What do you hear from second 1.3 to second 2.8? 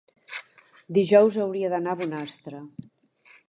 hauria d'anar a Bonastre.